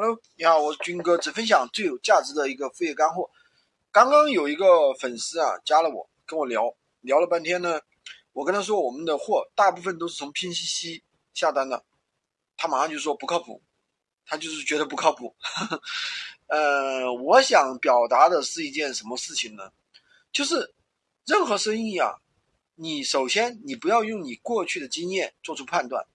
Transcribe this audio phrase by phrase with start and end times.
[0.00, 3.28] Hello，你好，我是军哥，只分享最有价值的一个副业干货。
[3.90, 7.80] 刚刚有一个粉丝啊加了我，跟我聊聊了半天呢。
[8.32, 11.02] 我跟他说我们的货大部分都是从拼夕夕
[11.34, 11.84] 下单的，
[12.56, 13.60] 他马上就说不靠谱，
[14.24, 15.34] 他就是觉得不靠谱。
[16.46, 19.72] 呃，我想表达的是一件什么事情呢？
[20.30, 20.76] 就是
[21.26, 22.18] 任何生意啊，
[22.76, 26.06] 你首先你不要用你过去的经验做出判断。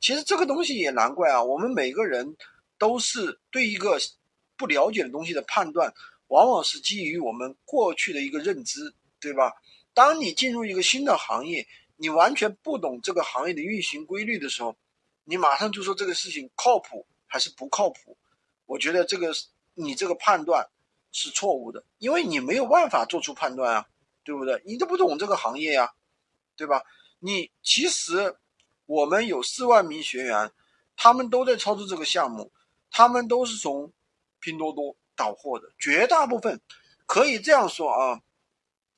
[0.00, 2.34] 其实这个东西也难怪啊，我们每个人。
[2.78, 3.98] 都是对一个
[4.56, 5.92] 不了解的东西的判断，
[6.28, 9.52] 往往是基于我们过去的一个认知，对吧？
[9.92, 14.76] 当你进入一个新的行业，你完全不懂这个行业的运行规律的时候，
[15.24, 18.16] 你马上就说这个事情靠谱还是不靠谱？
[18.66, 19.32] 我觉得这个
[19.74, 20.68] 你这个判断
[21.10, 23.86] 是错误的，因为你没有办法做出判断啊，
[24.22, 24.62] 对不对？
[24.64, 25.92] 你都不懂这个行业呀，
[26.56, 26.84] 对吧？
[27.18, 28.36] 你其实
[28.86, 30.52] 我们有四万名学员，
[30.96, 32.52] 他们都在操作这个项目。
[32.90, 33.92] 他们都是从
[34.40, 36.60] 拼多多倒货的，绝大部分
[37.06, 38.22] 可以这样说啊，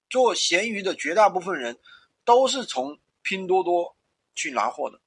[0.09, 1.79] 做闲鱼的绝大部分人
[2.25, 3.97] 都是从拼多多
[4.35, 5.01] 去拿货的，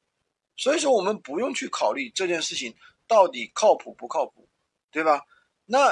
[0.56, 2.76] 所以说我们不用去考虑这件事情
[3.08, 4.48] 到底靠谱不靠谱，
[4.92, 5.26] 对吧？
[5.66, 5.92] 那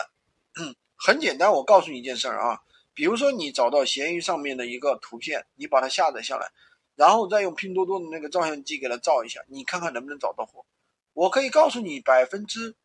[0.97, 2.61] 很简单，我告诉你一件事儿啊，
[2.93, 6.51] 比如说你找到闲鱼上面的一个图片，你把它下载下来，
[6.95, 10.65] 然后再用拼多多的那个照相机给它照一下，你看看能不能找到货。
[11.13, 12.75] 我可以告诉你百分之。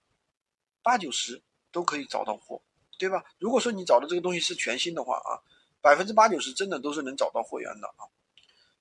[0.86, 1.42] 八九十
[1.72, 2.62] 都可以找到货，
[2.96, 3.24] 对吧？
[3.40, 5.42] 如果说你找的这个东西是全新的话啊，
[5.80, 8.06] 百分之八九十真的都是能找到货源的啊。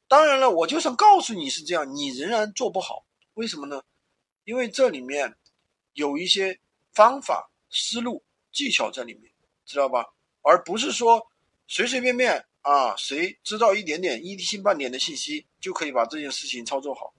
[0.07, 3.81] 当然了，我就算告诉你是这样，你仍然做不好，为什么呢？
[4.43, 5.35] 因为这里面
[5.93, 6.59] 有一些
[6.93, 9.33] 方法、思路、技巧在里面，
[9.65, 10.05] 知道吧？
[10.43, 11.25] 而不是说
[11.65, 17.15] 随随便便啊，谁知道一点点一星半点的信息就可以把这件事情操作好，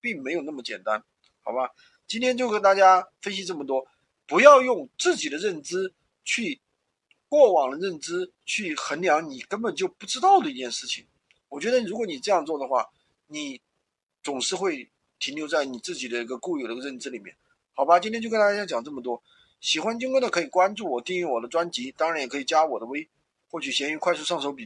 [0.00, 1.04] 并没有那么简单，
[1.44, 1.70] 好吧？
[2.08, 3.86] 今天就和大家分析这么多。
[4.26, 5.92] 不要用自己的认知
[6.24, 6.60] 去
[7.28, 11.06] 过往的认知去衡量你根本就不知道的一件事情。
[11.48, 12.88] 我觉得如果你这样做的话，
[13.26, 13.60] 你
[14.22, 17.36] 总是会停留在你自己的一个固有的认知里面，
[17.72, 17.98] 好吧？
[18.00, 19.22] 今天就跟大家讲这么多。
[19.60, 23.08] 喜欢军哥的可以关注我，订阅我的专辑，当然也可以加我的微，
[23.48, 24.62] 获取闲鱼快速上手笔。